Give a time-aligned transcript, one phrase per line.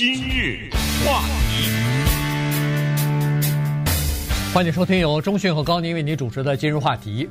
[0.00, 0.70] 今日
[1.04, 1.20] 话
[1.50, 1.68] 题，
[4.54, 7.28] 欢迎收听由中讯和高宁为您主持的今日话题。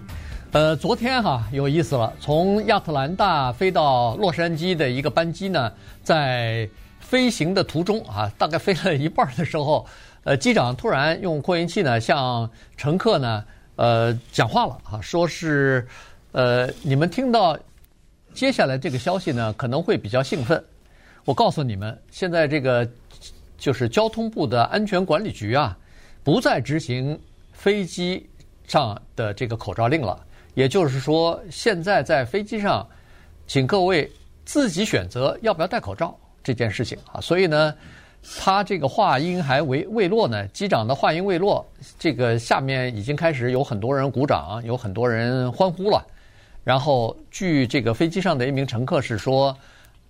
[0.52, 6.70] 呃，昨天哈有意思了，从亚特兰大飞到洛杉矶的一个班机呢，在
[7.00, 9.88] 飞行的途中啊，大概飞了一半的时候，
[10.24, 12.48] 呃，机长突然用扩音器呢向
[12.78, 13.44] 乘客呢
[13.78, 15.88] 呃讲话了啊，说是
[16.34, 17.58] 呃你们听到
[18.32, 20.64] 接下来这个消息呢可能会比较兴奋。
[21.26, 22.90] 我告诉你们，现在这个
[23.58, 25.78] 就是交通部的安全管理局啊，
[26.24, 27.20] 不再执行
[27.52, 28.28] 飞机
[28.66, 30.26] 上的这个口罩令了。
[30.56, 32.88] 也就是说，现在在飞机上，
[33.46, 34.10] 请各位
[34.44, 37.22] 自己选择要不要戴口罩这件事情啊。
[37.22, 37.76] 所以呢，
[38.40, 41.64] 他这个话音还未未落呢，机长的话音未落，
[42.00, 46.04] 这个下面已经开始有很多人鼓掌，有很多人欢呼了。
[46.64, 49.56] 然后，据这个飞机上的一名乘客是说。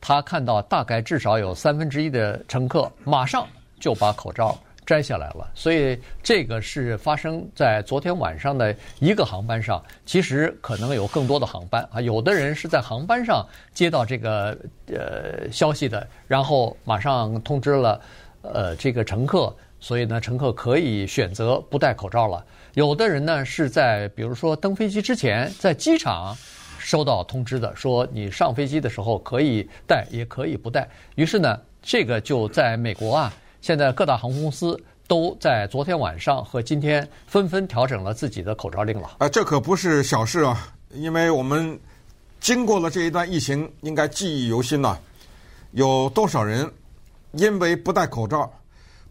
[0.02, 3.48] 他看到大概至少有三分之一的乘客马上
[3.80, 9.80] 就把口罩摘下来了，所以这个是发生在昨天晚上的一个航班上。
[10.04, 18.02] 其实可能有更多的航班啊，有的人是在航班上接到这个呃消息的，然后马上通知了
[18.42, 22.44] 呃这个乘客，所以呢乘客可以选择不戴口罩了。
[22.74, 26.36] 有的人呢是在比如说登飞机之前在机场。
[26.90, 30.90] 收到通知的，说你上飞机的时候可以带，也可以不带。
[31.14, 34.76] 于是呢，这个就在美国啊，现在各大航空公司
[35.08, 39.12] 都在昨天晚上和今天纷纷调整了自己的口罩令了。
[39.20, 41.80] 啊，这可不是小事啊，因为我们
[42.40, 44.98] 经过了这一段疫情，应该记忆犹新呐。
[45.74, 46.68] 有多少人
[47.34, 48.52] 因为不戴口罩，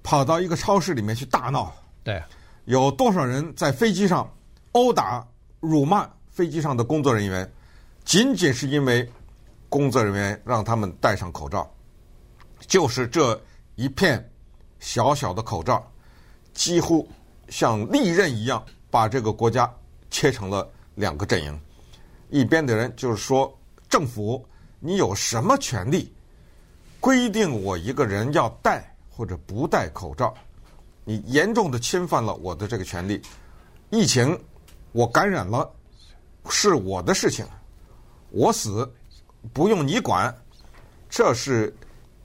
[0.03, 1.73] 跑到一个超市里面去大闹？
[2.03, 2.21] 对，
[2.65, 4.29] 有多少人在飞机上
[4.73, 5.25] 殴打、
[5.61, 7.49] 辱骂飞机上的工作人员？
[8.09, 9.07] 仅仅是因为
[9.69, 11.71] 工作人员让他们戴上口罩，
[12.61, 13.39] 就是这
[13.75, 14.33] 一片
[14.81, 15.87] 小小的口罩，
[16.55, 17.07] 几乎
[17.51, 19.71] 像利刃一样把这个国家
[20.11, 21.61] 切成了两个阵营。
[22.31, 23.55] 一边的人就是说，
[23.91, 24.43] 政府
[24.81, 26.11] 你有什么权利
[27.01, 30.33] 规定我一个人要戴或者不戴口罩？
[31.05, 33.21] 你严重的侵犯了我的这个权利。
[33.91, 34.43] 疫情
[34.93, 35.71] 我感染了
[36.49, 37.47] 是我的事情。
[38.31, 38.91] 我死
[39.53, 40.35] 不用你管，
[41.09, 41.75] 这是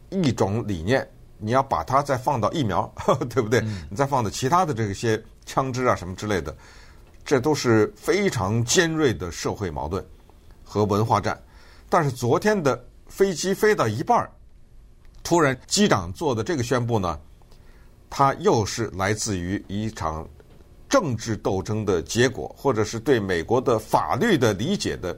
[0.09, 1.07] 一种理念。
[1.37, 2.89] 你要把它再放到疫苗，
[3.29, 3.61] 对不对？
[3.89, 6.55] 你再放到其他的这些枪支啊什么之类的，
[7.25, 10.05] 这都是非常尖锐的社会矛盾
[10.63, 11.37] 和文化战。
[11.89, 14.29] 但是昨天的飞机飞到一半，
[15.21, 17.19] 突然机长做的这个宣布呢，
[18.09, 20.25] 它又是来自于一场
[20.87, 25.17] 政治斗争的结果，或者是对美国的法律的理解的。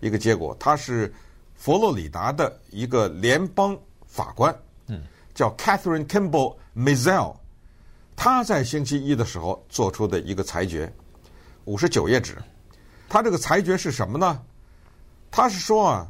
[0.00, 1.12] 一个结果，他是
[1.54, 4.54] 佛罗里达的一个联邦法官，
[4.86, 5.02] 嗯，
[5.34, 7.36] 叫 Catherine Kimball Mizelle，
[8.16, 10.92] 他在星期一的时候做出的一个裁决，
[11.66, 12.36] 五十九页纸。
[13.08, 14.40] 他这个裁决是什么呢？
[15.30, 16.08] 他是说啊，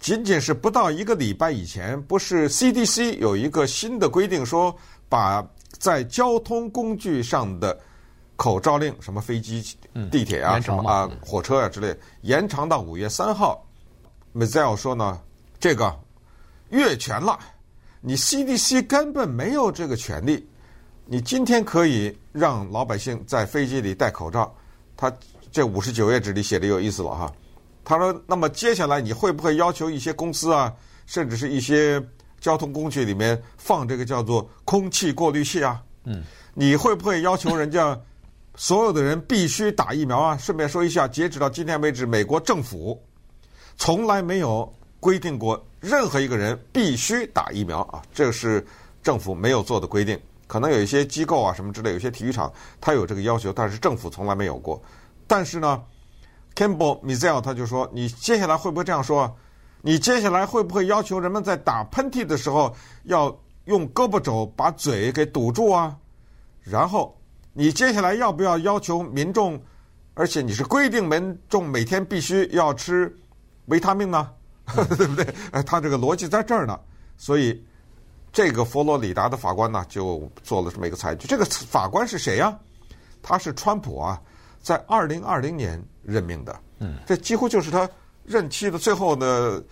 [0.00, 4.76] 仅仅是不到一个礼拜以前，不是 CDC 有一个新的规定，说
[5.08, 7.78] 把在交通工具上的。
[8.36, 9.64] 口罩令，什么飞机、
[10.10, 13.66] 地铁啊，什么啊，火车啊之类，延长到五月三号。
[14.34, 15.18] Mizelle 说呢，
[15.58, 15.98] 这个
[16.68, 17.38] 越权了，
[18.02, 20.46] 你 CDC 根本没有这个权利。
[21.06, 24.54] 你今天可以让老百姓在飞机里戴口罩，
[24.96, 25.10] 他
[25.50, 27.32] 这五十九页纸里写的有意思了哈。
[27.82, 30.70] 他说，那么接下来你会不会要求一些公司啊，
[31.06, 32.02] 甚至是一些
[32.38, 35.82] 交通工具里面放这个叫做空气过滤器啊？
[36.04, 37.98] 嗯，你会不会要求人家？
[38.58, 40.36] 所有的人必须打疫苗啊！
[40.38, 42.98] 顺便说一下，截止到今天为止，美国政府
[43.76, 48.66] 从来没有规定过任何一个人必须打疫苗啊，这是
[49.02, 50.18] 政府没有做的规定。
[50.46, 52.50] 可能有一些机构啊什么之类，有些体育场
[52.80, 54.82] 它有这个要求，但是政府从来没有过。
[55.26, 55.82] 但是呢
[56.54, 59.36] ，Kimball Mizelle 他就说：“你接下来会不会这样说？
[59.82, 62.74] 你接下来会不会要求人们在打喷嚏的时候
[63.04, 63.36] 要
[63.66, 65.94] 用胳膊肘把嘴给堵住啊？”
[66.64, 67.14] 然后。
[67.58, 69.58] 你接下来要不要要求民众，
[70.12, 73.10] 而且你是规定民众每天必须要吃
[73.66, 74.30] 维他命呢？
[74.98, 75.26] 对不对？
[75.52, 76.78] 哎，他这个逻辑在这儿呢。
[77.16, 77.64] 所以，
[78.30, 81.26] 这个佛罗里达的法官呢，就做了这么一个裁决。
[81.26, 82.54] 这个法官是谁呀？
[83.22, 84.20] 他是川普啊，
[84.60, 86.60] 在二零二零年任命的。
[86.80, 87.88] 嗯，这几乎就是他
[88.22, 89.64] 任期的最后的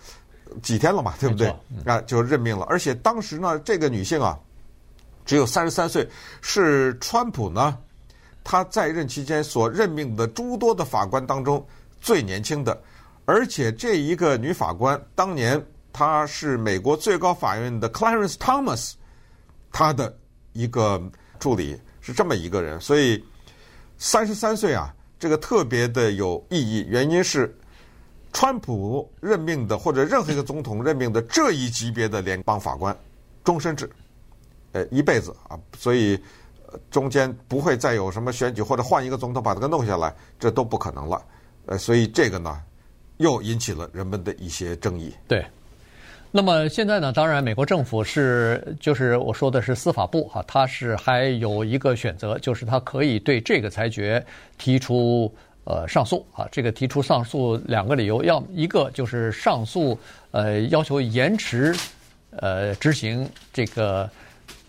[0.63, 1.55] 几天了嘛，对不对？
[1.85, 2.65] 啊，就任命了。
[2.65, 4.39] 而且当时呢，这个女性啊。
[5.25, 6.07] 只有三十三岁，
[6.41, 7.77] 是川普呢，
[8.43, 11.65] 他在任期间所任命的诸多的法官当中
[11.99, 12.79] 最年轻的，
[13.25, 15.59] 而且这一个女法官当年
[15.91, 18.93] 她是美国最高法院的 Clarence Thomas
[19.71, 20.13] 他的
[20.51, 21.01] 一个
[21.39, 23.23] 助理是这么一个人，所以
[23.97, 27.57] 三十三岁啊，这个特别的有意义，原因是
[28.33, 32.95] 川普任命的或者任何一个总统任命的这一级别的联邦法官，
[33.43, 33.89] 终身制，
[34.75, 36.19] 呃，一辈子啊，所以
[36.91, 41.23] 中间不会再有什么选举或者换一个总统把他给弄下来，这都不可能了，
[41.67, 42.61] 呃，所以这个呢，
[43.15, 45.13] 又引起了人们的一些争议。
[45.29, 45.45] 对。
[46.31, 54.21] 那么现在呢，当然，美国政府是，就是我说的是司法部哈，它是还有一个选择，就是它可以对这个裁决
[54.57, 55.33] 提出
[55.63, 56.45] 呃上诉啊。
[56.51, 59.97] 这个提出上诉两个理由，要一个就是上诉
[60.31, 61.73] 呃要求延迟
[62.31, 64.09] 呃执行这个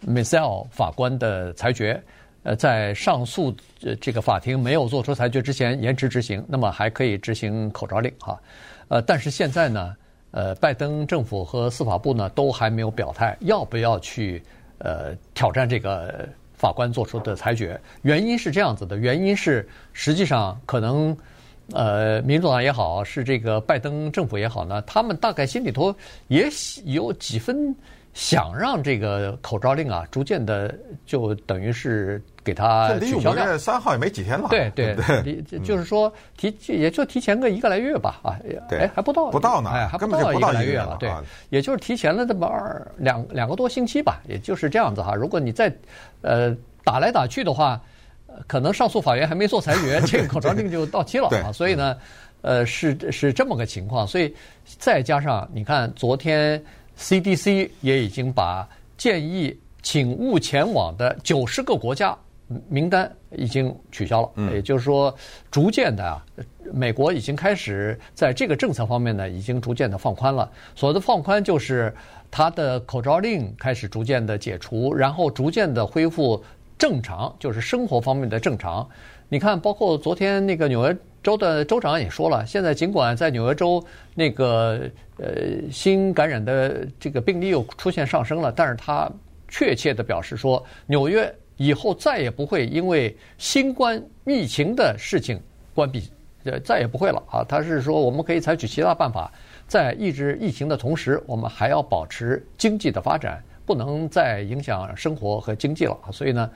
[0.04, 2.02] Missel 法官的裁决，
[2.42, 3.54] 呃，在上诉
[4.00, 8.36] 这个法庭没有做出裁决之前延迟执行，那么还可以执行口罩令哈。
[8.88, 9.94] 呃，但是现在呢？
[10.32, 14.42] 呃，拜登政府和司法部呢都还没有表态，要不要去
[14.76, 17.80] 呃挑战这个法官做出的裁决？
[18.02, 21.16] 原因是这样子的，原因是实际上可能
[21.72, 25.94] 呃，民主党也好，是这个拜登政府也好呢，他们大概心里头
[26.28, 26.50] 也
[26.84, 27.74] 有几分。
[28.16, 30.74] 想让这个口罩令啊，逐渐的
[31.04, 33.44] 就等于是给它取消掉。
[33.44, 34.48] 离五月三号也没几天了。
[34.48, 38.40] 对对， 对就是说提也就提前个一个来月吧啊，
[38.70, 41.12] 哎还不到不到呢，哎还不到一个来月了，对，
[41.50, 45.14] 也就是提前了这么二两两个多星期吧，也就是这样子哈。
[45.14, 45.70] 如果你再
[46.22, 47.78] 呃打来打去的话，
[48.46, 51.52] 可能上诉法院还没做裁决， 这个口罩令就到期了啊。
[51.52, 51.94] 所以呢，
[52.40, 54.34] 呃是是这么个情况，所以
[54.78, 56.64] 再加上你看昨天。
[56.98, 62.16] CDC 也已经把建议请勿前往的九十个国家
[62.68, 65.12] 名单已经取消了，嗯，也就是说，
[65.50, 66.24] 逐渐的啊，
[66.72, 70.50] 美国已经开始在这个政策方面呢，已经逐渐的放宽了。
[70.74, 71.92] 所谓的放宽，就是
[72.30, 76.40] 它的口罩令开始逐渐的解除，然后逐渐的恢复
[76.78, 78.88] 正常，就是生活方面的正常。
[79.28, 83.84] 你看，包括昨天那个纽约州的州长也说了，现在尽管在纽约州
[84.14, 84.88] 那个
[85.18, 85.26] 呃
[85.72, 89.10] 新感染的这个病例又出现上升了，但是他
[89.48, 95.42] 确切的表示说，纽约以后再也不会因为新冠疫情的事情
[95.74, 96.08] 关闭，
[96.44, 97.42] 呃，再也不会了啊。
[97.42, 99.28] 他是说，我们可以采取其他办法，
[99.66, 106.12] 在抑制疫情的同时，我们还要保持经济的发展，不能再影响生活和经济了啊。
[106.12, 106.48] 所以呢。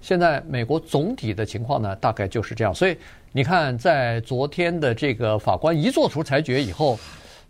[0.00, 2.74] 现在美国总体的情况呢，大概就是这样。
[2.74, 2.96] 所以
[3.32, 6.98] 你看，在昨天的这个法官一做出裁决以后，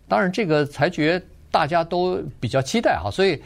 [0.07, 1.21] 当然这个裁决
[1.51, 3.11] 大家都比较期待哈。
[3.11, 3.41] 所以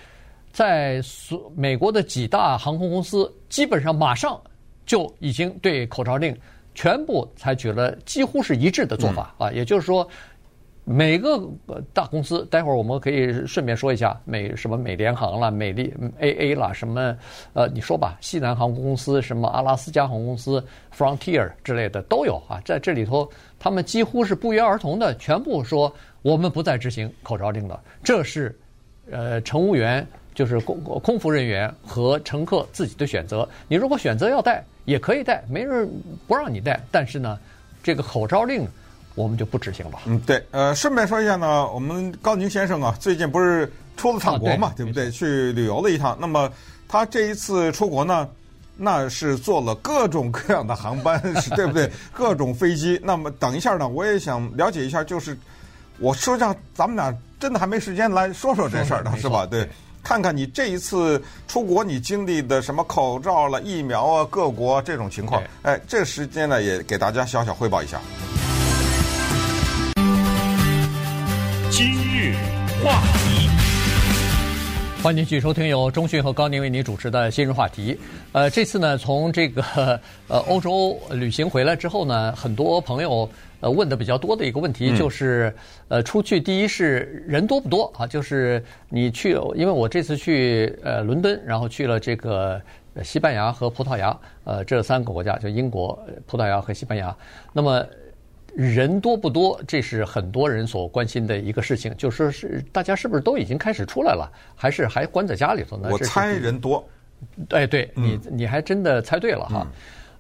[0.51, 4.39] 在所美国的几大航空公司，基本上马上
[4.85, 6.35] 就已经对口罩令
[6.73, 9.51] 全部采取了几乎是一致的做法啊。
[9.51, 10.07] 也就是说。
[10.83, 11.39] 每个
[11.93, 17.15] 大公司，待会儿我们可以顺便说一下美什么美联航啦、美丽 AA 啦，什么
[17.53, 20.61] 呃，你说吧，西南航空公司、什么阿拉斯加航空公司、
[20.97, 23.29] Frontier 之类的都有啊，在这里头，
[23.59, 25.93] 他们几乎是不约而同的全部说
[26.23, 27.79] 我们不再执行口罩令了。
[28.03, 28.53] 这是
[29.11, 33.47] 呃乘务员就是空空服人员和乘客自己的选择。
[33.67, 35.87] 你如果选择要戴，也可以戴，没人
[36.27, 36.81] 不让你戴。
[36.91, 37.39] 但是呢，
[37.83, 38.67] 这个口罩令。
[39.15, 39.99] 我们就不执行了。
[40.05, 45.11] 嗯，对，呃，顺便说一下呢，我们高宁先生啊，最近不是出了趟国嘛，啊、对，对不对？
[45.11, 46.17] 去旅游了一趟。
[46.19, 46.49] 那么
[46.87, 48.27] 他这一次出国呢，
[48.77, 51.91] 那是坐了各种各样的航班， 是对不对？
[52.13, 52.99] 各种飞机。
[53.03, 55.37] 那么等一下呢，我也想了解一下，就是
[55.99, 59.45] 我说这样，咱们俩真的还没时间来说说这事儿呢，是吧？
[59.45, 59.67] 对，
[60.01, 65.43] 看看你这一次出国你经历的什么口罩了、疫苗啊、各国这种情况。
[65.63, 67.99] 哎，这时间呢，也给大家小小汇报一下。
[72.83, 73.47] 话题，
[75.03, 77.95] 欢迎继续收听由中讯和高宁为您主持的今日话题。
[78.31, 79.61] 呃，这次呢，从这个
[80.27, 85.55] 呃欧洲旅行回来之后呢，很多朋友呃问的比较多的一个问题就是，
[85.89, 88.07] 呃，出去第一是人多不多啊？
[88.07, 92.59] 就是你去，因为我这次去呃伦敦，然后去了这个
[93.03, 97.15] 西班牙和葡萄牙，呃，这三个国家就英国、葡萄牙和西班牙。
[97.53, 97.85] 那么。
[98.55, 99.61] 人多不多？
[99.67, 101.95] 这是很多人所关心的一个事情。
[101.97, 105.89] 就说是大家是不是都已经开始出来了，还是还关在家里头呢？
[105.91, 106.83] 我猜人多。
[107.49, 109.67] 哎，对你，你还真的猜对了哈。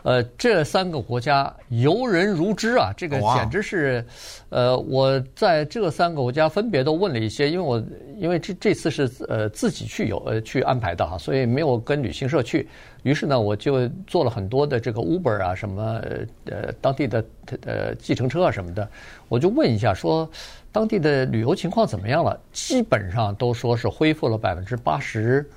[0.03, 4.03] 呃，这三个国家游人如织啊，这个简直是，
[4.49, 7.83] 呃，我在这三个国家分别都问了一些，因为我
[8.17, 12.67] 因为这这次是呃自己去游呃去安排的哈，所以没有跟旅行社去。
[13.03, 16.01] 于是呢，我就做了很多的这个 Uber 啊，什么
[16.45, 17.23] 呃当地的
[17.65, 18.87] 呃计程车啊什么的，
[19.27, 20.29] 我就问一下说，
[20.71, 22.39] 当地的旅游情况怎么样了？
[22.51, 25.47] 基本上都说是恢复了百分之八十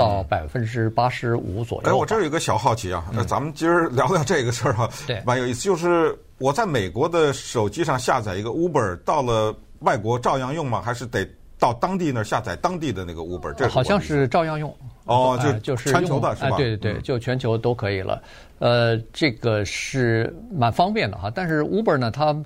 [0.00, 1.88] 到百分之八十五左右。
[1.88, 5.62] 哎，我这有一个小好奇啊，那、嗯、咱们今儿聊聊这个事儿啊，对，蛮有意思。
[5.62, 10.80] 就是我在美国的手机上下载一个 Uber，到了外国照样用吗？
[10.80, 11.28] 还是得
[11.60, 13.52] 到当地那儿下载当地的那个 Uber？
[13.52, 14.74] 这好像是照样用。
[15.04, 16.56] 哦，就就是全球的是吧？
[16.56, 18.22] 对对对，就全球都可以了。
[18.60, 21.30] 呃，这个是蛮方便的哈。
[21.34, 22.36] 但是 Uber 呢，它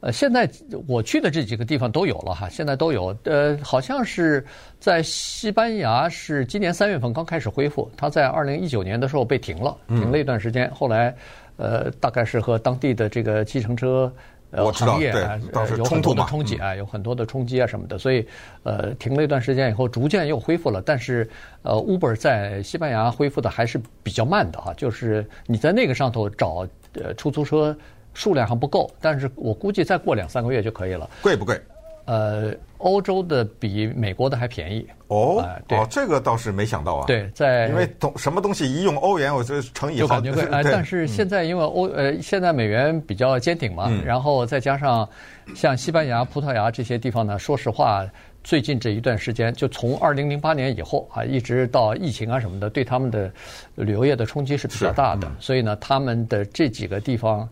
[0.00, 0.50] 呃现在
[0.88, 3.14] 我去的这几个地方都有了哈，现在都有。
[3.24, 4.44] 呃，好像是
[4.80, 10.70] 在西班牙是今年三月份刚开始恢复，它在二零一九年的时候被停了，停了一段时间。
[10.74, 11.14] 后来
[11.56, 14.10] 呃，大概是和当地的这个计程车。
[14.54, 15.38] 呃，行业啊，
[15.76, 18.26] 有很多的冲击啊，有很多的冲击啊什么的，所以
[18.62, 20.80] 呃，停了一段时间以后，逐渐又恢复了。
[20.80, 21.28] 但是
[21.62, 27.76] 呃，Uber 在西班牙恢复的还是比较慢的哈，就是你在那个上头找呃出租车
[28.12, 31.10] 数量还不够，但是我估计再过两三个月就可以了。
[31.20, 31.60] 贵不贵？
[32.06, 35.42] 呃，欧洲的比美国的还便宜哦。
[35.70, 37.06] 哦，这个倒是没想到啊。
[37.06, 40.42] 对，在因为东什么东西一用欧元，我就乘以就感觉贵。
[40.52, 45.08] 哎，但是现在因为欧呃现在美元比较坚挺嘛，然后再加上
[45.54, 48.06] 像西班牙、葡萄牙这些地方呢，说实话，
[48.42, 53.32] 最近这一段时间，就从二零零八年以后啊，一直到疫情啊什么的，对他们的
[53.76, 55.26] 旅游业的冲击是比较大的。
[55.40, 57.48] 所以呢，他们的这几个地方，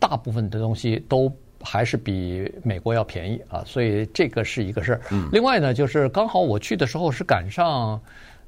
[0.00, 1.32] 大部分的东西都。
[1.64, 5.00] 还是比美国要便宜啊，所以这个是一个事儿。
[5.32, 8.00] 另外呢，就是刚好我去的时候是赶上，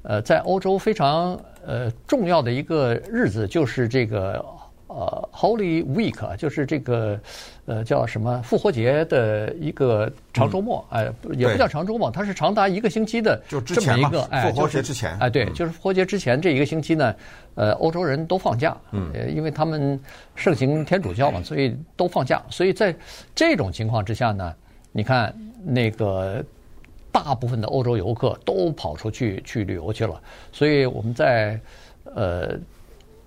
[0.02, 4.44] 呃，在欧洲非常呃重要的一个日子，就是这个。
[4.88, 7.18] 呃，Holy Week 就是这个，
[7.64, 17.14] 呃，叫什么复活节的一个长周末，哎，也不叫长周末，它是长达一个星期的这么一个，哎，复活节之前，哎，对，就是复活节之前这一个星期呢，
[17.56, 20.00] 呃，欧洲人都放假，嗯，因为他们
[20.36, 22.94] 盛行天主教嘛，所以都放假，所以在
[23.34, 24.54] 这种情况之下呢，
[24.92, 26.44] 你看那个
[27.10, 31.58] 大部分的欧洲游客都跑出去去旅游去了，所以我们在
[32.14, 32.56] 呃。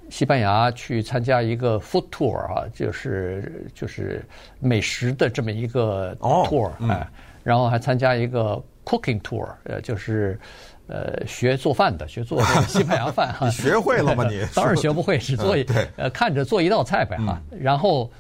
[0.09, 4.23] 西班牙去参加一个 food tour 啊，就是就是
[4.59, 7.05] 美食的这么一个 tour，嗯，
[7.43, 10.39] 然后还参加一个 cooking tour，呃，就是
[10.87, 13.45] 呃学做饭的，学做这个西班牙饭哈。
[13.47, 14.25] 你学会了吗？
[14.29, 17.39] 你 当然学不会，只做一、 嗯、呃看着做一道菜呗哈。
[17.51, 18.11] 然后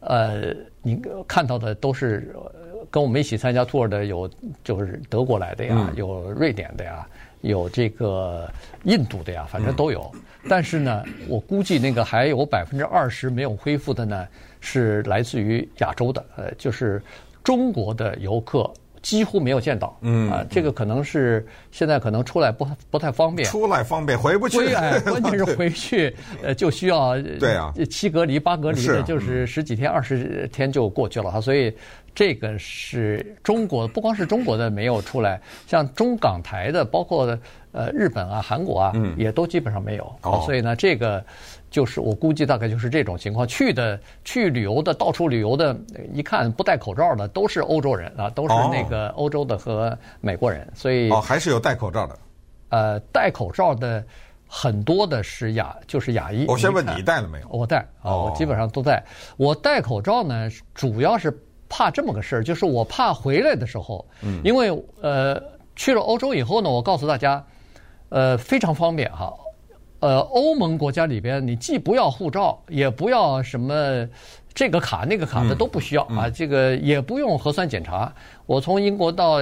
[0.00, 2.34] 呃，你看到的都是
[2.90, 4.30] 跟我们一起参加 tour 的有
[4.62, 7.06] 就是德国来的呀，嗯、有瑞典的呀。
[7.42, 8.50] 有这个
[8.84, 10.10] 印度的呀，反正都有。
[10.48, 14.26] 但是呢，我估计那个还有百分之二十没有恢复的呢，
[14.60, 17.00] 是来自于亚洲的，呃，就是
[17.44, 18.68] 中国的游客
[19.02, 19.98] 几乎没有见到。
[20.00, 23.46] 嗯啊，这个可能是现在可能出来不不太方便。
[23.48, 24.72] 出来方便，回不去。
[24.72, 31.74] 哎，关键是回去， 呃，就需要对啊七隔离八隔离的，就是十几天二十天就过去了哈，所以。
[32.14, 37.24] 这个是中国，不光是中国的没有出来，像中港台的，包括
[37.72, 40.04] 呃日本啊、韩国啊，也都基本上没有。
[40.20, 41.24] 哦，所以呢，这个
[41.72, 43.44] 就是我估计大概就是这种情况。
[43.48, 45.76] 去的去旅游的，到处旅游的，
[46.12, 50.70] 一看不戴口罩的都是欧洲人啊，都是那个欧洲的和美国人。
[50.72, 52.18] 所以哦，还是有戴口罩的。
[52.68, 54.04] 呃，戴口罩的
[54.46, 56.46] 很多的是亚，就是亚裔。
[56.46, 57.48] 我先问你戴了没有？
[57.48, 59.04] 我戴啊，我基本上都戴。
[59.36, 61.36] 我戴口罩呢，主要是。
[61.74, 64.06] 怕这么个事儿，就是我怕回来的时候，
[64.44, 65.42] 因为呃
[65.74, 67.42] 去了欧洲以后呢，我告诉大家，
[68.10, 69.32] 呃非常方便哈，
[70.02, 74.06] 呃欧盟国家里边你既不要护照，也不要什么
[74.52, 78.12] 这个卡那个卡的都不需要啊，这个也不用核酸检查。
[78.44, 79.36] 我从英国到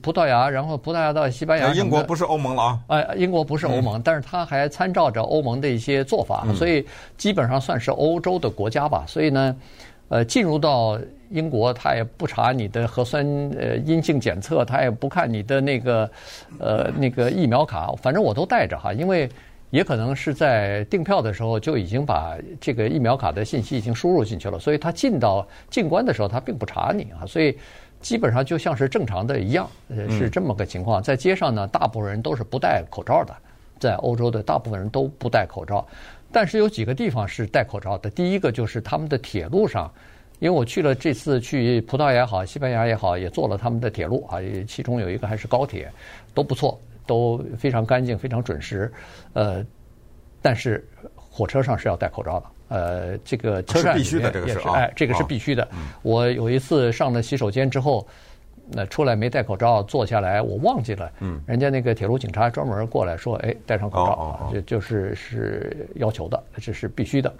[0.00, 2.80] 葡萄牙，然后葡萄牙到西班牙，英国不是欧盟了啊？
[2.86, 6.86] 哎，英国不是欧盟，但是它还参照着欧盟的一些做法，所以
[7.18, 9.04] 基本上算是欧洲的国家吧。
[9.06, 9.56] 所以呢。
[10.10, 13.24] 呃，进入到英国，他也不查你的核酸
[13.58, 16.08] 呃阴性检测，他也不看你的那个
[16.60, 19.26] 呃那个疫苗卡，反正我都带着哈，因为
[19.74, 27.58] 也可能是在订票的时候就已经把这个疫苗卡的信息已经输入进去了，所以他进到进关的时候他并不查你啊，所以
[28.00, 29.68] 基本上就像是正常的一样，
[30.08, 31.02] 是这么个情况。
[31.02, 33.34] 在街上呢，大部分人都是不戴口罩的，
[33.80, 35.84] 在欧洲的大部分人都不戴口罩。
[36.30, 38.08] 但是有几个地方是戴口罩的。
[38.08, 39.92] 第一个就是他们的铁路上，
[40.38, 44.38] 因为我去了这次去葡萄牙也好，西班牙也好，也坐了他们的铁路啊，
[44.68, 45.90] 其中有一个还是高铁，
[46.32, 48.92] 都不错，都非常干净，非常准时。
[49.32, 49.64] 呃，
[50.42, 52.46] 但是火车上是要戴口罩的。
[52.68, 55.68] 呃，这个车站里面也是，哎，这个是必须的。
[56.02, 58.06] 我有一次上了洗手间之后。
[58.66, 61.12] 那出来没戴口罩，坐下来我忘记了。
[61.20, 67.30] 嗯，人家那个铁路警察专门过来说：“哎，戴上口罩啊，这就是是要求的，这是必须的。”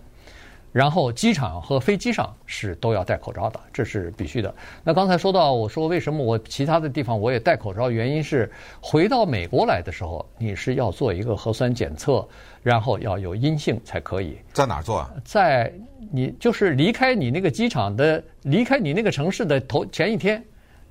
[0.75, 4.53] 然后机场和飞机上是都要戴口罩的，这是必须的。
[4.83, 8.51] 那刚才说到，我说为什么我其他的地方我也戴口罩，原因是
[8.81, 12.27] 回到美国来的时候，你是要做一个核酸检测，
[12.61, 14.37] 然后要有阴性才可以。
[14.53, 15.13] 在哪儿做啊？
[15.25, 15.73] 在
[16.11, 20.45] 你就是离开你那个机场的，离开你那个城市的头前一天。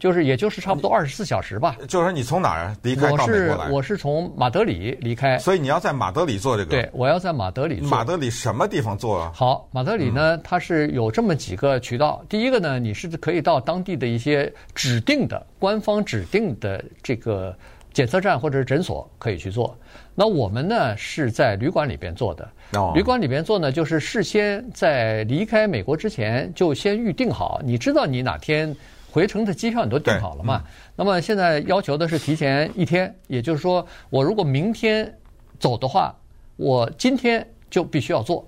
[0.03, 1.77] 就是，也就是差不多二十四小时吧。
[1.88, 3.55] 就是说，你从哪儿离开到美国来？
[3.55, 5.38] 我是我是从马德里离开。
[5.38, 6.72] 所以你要在马德里做这个。
[6.72, 7.88] 对，我要在马德里做。
[7.88, 9.31] 马德里什么地方做啊？
[9.33, 12.22] 好，马德里呢，它是有这么几个渠道。
[12.27, 17.55] 第一个呢，你是可以到当地的一些指定的官方指定的这个
[17.93, 19.74] 检测站或者是诊所可以去做。
[20.13, 22.50] 那我们呢是在旅馆里边做的。
[22.74, 22.91] 哦。
[22.93, 28.75] 旅馆里边做呢，就是事先在离开美国之前就先预定好，你知道你哪天。
[29.13, 30.63] 回程的机票你都订好了嘛？
[30.96, 35.15] 那么现在要求的是提前一天，也就是说，我如果明天
[35.60, 36.15] 走的话，
[36.55, 38.43] 我今天就必须要做。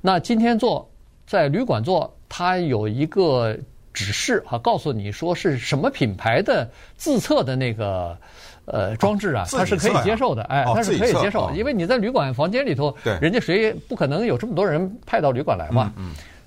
[0.00, 0.90] 那今天做，
[1.26, 3.54] 在旅馆做，它有一个
[3.92, 8.16] 指示啊，告诉你说是什么品牌的自测的那个
[8.64, 15.92] 呃装置啊，它是可以接受的，哎，它是可以接受，因为你在旅馆房间里头，人家谁也不可能有这么多人派到旅馆来嘛，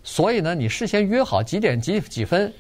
[0.04, 2.52] 所以呢，你事先约好几点几几分。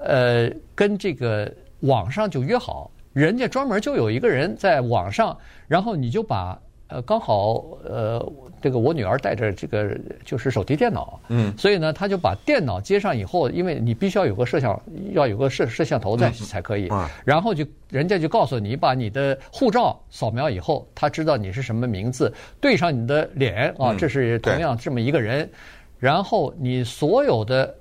[0.00, 5.36] 呃，跟这个网上就约好，人家专门就有一个人在网上，
[5.68, 14.80] 然后你就把呃刚好呃这个我女儿带着这个就是手提电脑，嗯，所以呢，他就把电脑接上以后，因为你必须要有个摄像，
[15.12, 16.88] 要有个摄摄像头在才可以，
[17.24, 25.48] 然后就人家就告诉你，把你的护照扫描以后，他知道你是什么名字，对上你的脸啊，这是同样这么一个人，
[25.98, 27.74] 然后你所有的。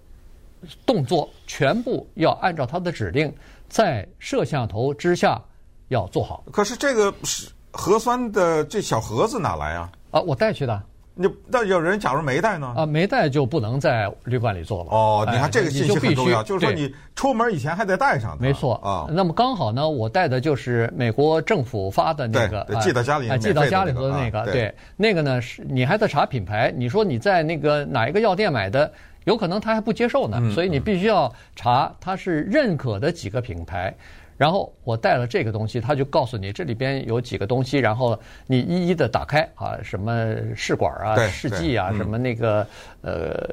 [0.86, 3.34] 动作全部要按照他的指令，
[3.68, 5.42] 在摄像头之下
[5.88, 6.44] 要做好。
[6.52, 9.92] 可是这个是核酸的这小盒子哪来啊？
[10.12, 10.82] 啊，我带去的。
[11.22, 12.74] 你那有人假如没带呢？
[12.78, 14.90] 啊，没带就不能在旅馆里做了。
[14.90, 18.38] 哦，你看这个信息很重要，就是说你出门以前还得带上。
[18.40, 19.06] 没错啊。
[19.12, 24.46] 那么刚好呢，我带的就是美国政府发的那个，寄到家里，寄到家里头的那个。
[24.46, 26.74] 对，那个呢是你还得查品牌。
[26.74, 28.90] 你说你在那个哪一个药店买的？
[29.26, 33.96] 有可能他还不接受呢，所以你必须要查他是认可的几个品牌。
[34.40, 42.66] 然后我带了这个东西，他就告诉你这里边有几个东西，然后你一一的打开啊，什么试管啊、试剂啊，什么那个
[43.02, 43.50] 呃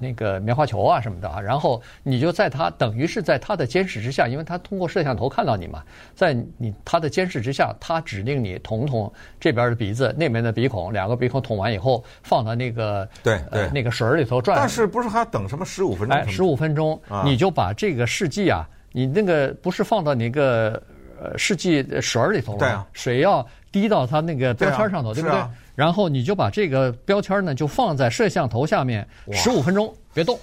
[0.00, 5.84] 那个棉花球啊什么的啊，然后你就在他等于是在他的监视之下，因为他通过摄像头看到你嘛，
[6.16, 14.58] 在你他的监视之下，他指令你捅捅这边的鼻子，那边的鼻孔，两个鼻孔捅完以后放到那个对对那个水里头转。
[14.58, 16.18] 但是不是还要等什么十五分钟？
[16.18, 18.68] 哎，十五分钟，你就把这个试剂啊。
[18.96, 20.80] 你那个不是放到那个
[21.20, 22.58] 呃试剂水里头吗？
[22.60, 25.36] 对啊，水要滴到它那个标签上头，对不对？
[25.74, 30.38] 然后你就把这个标签呢，就放在摄像头下面十五分钟，别动。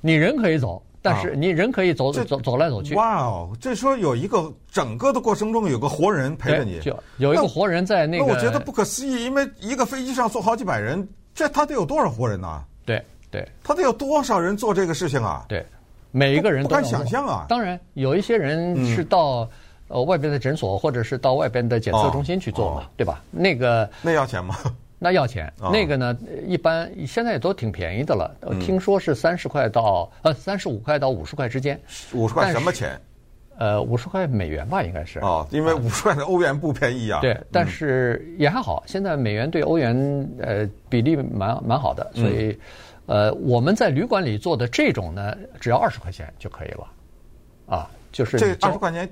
[0.00, 2.94] 你人可以走，但是你人可以走走走来走去。
[2.94, 8.24] 哇哦，这说有一个整个的过程中有个活人陪着你，就有一个活人在那个。
[8.24, 12.64] 那我觉得不可思议，因为一个飞机上坐好几百人，这他得有多少活人呢？
[12.86, 15.44] 对对，他得有多少人做这个事情啊？
[15.48, 15.66] 对。
[16.12, 17.46] 每一个人都不敢想象啊！
[17.48, 19.48] 当然，有一些人是到
[19.88, 23.20] 呃外边的诊所，或者是到外边的检测中心去做嘛，对吧？
[23.30, 24.54] 那个那要钱吗？
[25.00, 25.52] 那要钱。
[25.72, 28.30] 那个呢，一般现在也都挺便宜的了。
[28.60, 31.80] 听说是三十块到呃三十五块到五十块之间。
[32.12, 33.00] 五十块什么钱？
[33.58, 35.18] 呃，五十块美元吧，应该是。
[35.20, 37.20] 哦，因为五十块的欧元不便宜啊。
[37.20, 38.82] 对，但是也还好。
[38.86, 42.56] 现在美元对欧元呃比例蛮蛮好的，所以。
[43.06, 46.86] 呃，我们在旅馆里做的这种呢，只要二十块钱就可以了，
[47.66, 49.08] 啊，就是这二十块钱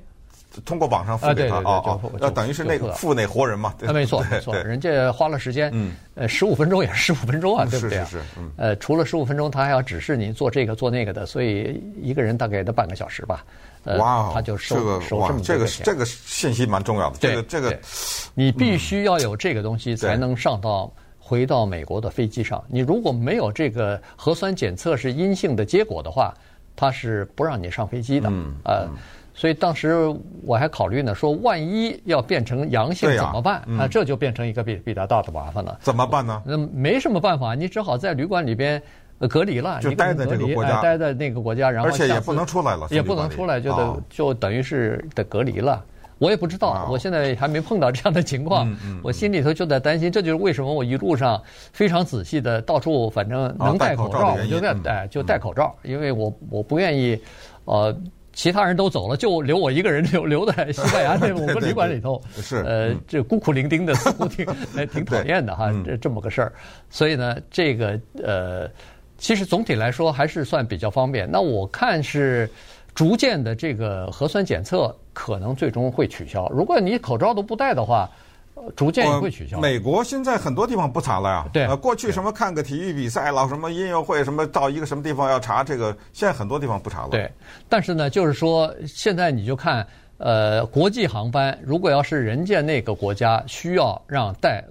[0.65, 7.99] 通过网上付给他啊，那等于是那个付那活人嘛，对，没错没错，人家花了时间，嗯，呃，十五分钟也是十五分钟啊，对不对？
[7.99, 8.25] 是是是，
[8.57, 13.45] 呃，除了十五分钟，他还要指示你做这个做那个的，所以一个人大概得半个小时吧，
[13.99, 17.79] 哇，他就收收这么这个这个信息蛮重要的，这个这个，
[18.35, 20.93] 你必须要有这个东西才能上到。
[21.31, 26.35] 回到美国的飞机上，你如果没有这个核酸检测是阴性的结果的话，
[26.75, 28.29] 他是不让你上飞机的。
[28.29, 28.89] 嗯，呃，
[29.33, 30.13] 所以当时
[30.43, 33.63] 我还考虑呢，说万一要变成阳性怎么办？
[33.79, 35.79] 啊，这就变成一个比比较大的麻烦了。
[35.81, 36.43] 怎么办呢？
[36.45, 38.83] 那没什么办法，你只好在旅馆里边
[39.29, 45.81] 隔离了，就待在这个国家，待在那个国家，然后而且也不能出来了，也不能出来，就得就等于是得隔离了。
[46.21, 48.71] 我也不知道，我现在还没碰到这样的情况，
[49.03, 50.13] 我心里头就在担心。
[50.13, 57.19] 这就是为什么我一路上非常仔细的到处，反正能戴口罩我就戴，哎，就戴口罩，因为我我不愿意，
[57.65, 57.97] 呃，
[58.35, 64.47] 其他人都走了，就留我一个人留留在西班牙这 五个旅馆里头，是呃，这孤苦伶仃的，似乎挺
[64.93, 66.53] 挺讨厌的哈，这这么个事儿。
[66.91, 68.69] 所以呢，这个呃，
[69.17, 71.27] 其实总体来说还是算比较方便。
[71.31, 72.51] 那我看是
[72.95, 76.49] 逐渐的这个核酸检测可能最终会取消。
[76.49, 78.11] 如果你口罩都不戴的话。
[78.77, 79.59] 逐渐也会取消。
[79.59, 81.49] 美国现在很多地方不查了呀。
[81.51, 81.65] 对。
[81.65, 87.09] 呃，过去什么看个体育比赛了，什么音乐会，什么到一个什么地方要查这个，现在很多地方不查了。
[87.09, 87.31] 对。
[87.71, 89.87] 但是呢，就是说，现在你就看，
[90.19, 94.63] 呃，国际航班，如果要是人家那个国家需要让戴，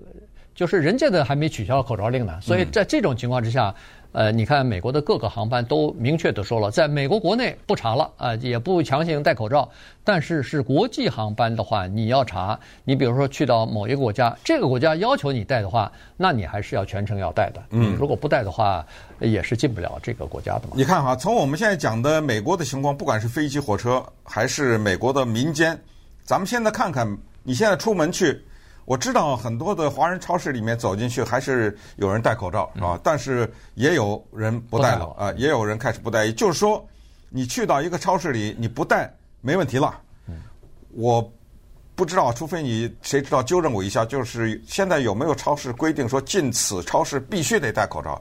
[0.54, 3.70] 就是人家的还没取消口罩令呢，所以在这种情况之下。
[3.70, 3.76] 嗯
[4.12, 9.70] 呃，你看美国的各个航班都明确的说了，在美国国内不查了啊，也不强行戴口罩。
[10.04, 12.60] 但是是国际航班的话，你要查。
[12.84, 17.62] 你比如说去到某一个国家，这个国家要求你戴的话，那你还是要全程要戴的。
[17.70, 18.84] 嗯，如果不戴的话，
[19.20, 20.74] 也是进不了这个国家的嘛。
[20.74, 25.80] 你看哈，从我们现在讲的美国的情况，不管是飞机、火车，还是美国的民间，
[26.24, 28.42] 咱们现在看看，你现在出门去。
[28.90, 36.32] 我知道很多的华人超市里面走进去还是有人戴口罩啊，但是也有人不戴了啊，也有人开始不戴。
[36.32, 36.84] 就是说，
[37.30, 39.96] 你去到一个超市里，你不戴没问题了。
[40.96, 41.22] 我
[41.94, 48.20] 不知道，除非你谁知道纠正我一下，就是现在有没有超市规定说进此超市必须得戴口罩？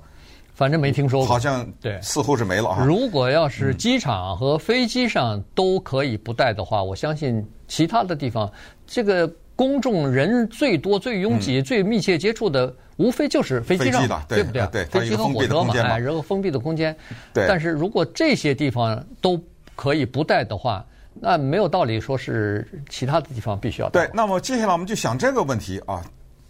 [0.53, 1.27] 反正没听说过。
[1.27, 2.85] 好像对，似乎是没了啊。
[2.85, 8.53] 如果要是机场和飞机上都可以不戴的话，我相信其他的地方
[8.87, 9.27] 这个。
[9.59, 14.65] 公众人最多、最拥挤、最密切接触的，无非就是飞机上，对不对？
[14.71, 16.97] 对，飞机和火车嘛，哎，然后封闭的空间。
[17.35, 17.45] 对。
[17.49, 19.37] 但是如果这些地方都
[19.75, 24.07] 可以不戴的话，那没有道理说是其他的地方必须要戴。
[24.07, 24.11] 对。
[24.15, 26.05] 那么接下来我们就想这个问题啊，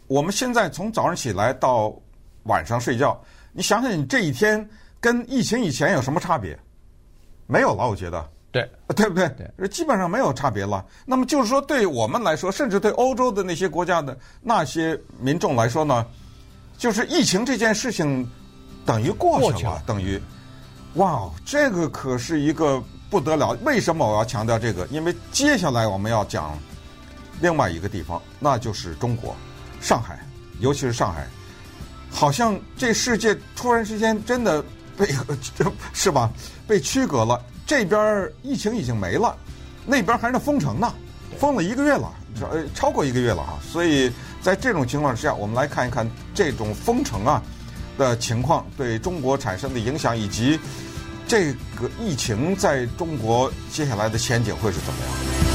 [0.07, 1.90] 我们现在从早上起来到
[2.42, 3.18] 晚上睡觉，
[3.55, 4.68] 你想想你这一天
[5.01, 6.55] 跟疫情以前有什么差别？
[7.47, 8.29] 没有了，我觉得。
[8.51, 9.29] 对，对不对？
[9.57, 10.85] 对，基本上没有差别了。
[11.05, 16.07] 那么就是说，对我们来说，甚至对欧洲的那些国家的那些民众来说呢，
[16.79, 18.27] 就是疫情这件事情
[18.87, 20.21] 等于过去了，过去了等于，
[20.95, 23.55] 哇，这个可是一个不得了。
[23.65, 24.87] 为什么我要强调这个？
[24.87, 26.59] 因为接下来我们要讲
[27.43, 29.37] 另外一个地方，那就是中国，
[29.79, 30.19] 上海，
[30.61, 31.27] 尤其是上海，
[32.11, 34.65] 好像这世界突然之间真的
[34.97, 35.07] 被，
[35.93, 36.33] 是吧？
[36.67, 37.39] 被区隔了。
[37.69, 39.37] 这边疫情已经没了，
[39.85, 40.91] 那边还在封城呢，
[41.39, 42.11] 封了一个月了，
[42.51, 43.61] 呃，超过一个月了啊。
[43.63, 47.43] 所以在这种情况之下，我们来看一看这种封城啊
[47.99, 50.59] 的情况对中国产生的影响，以及
[51.27, 55.48] 这个疫情在中国接下来的前景会是怎么样。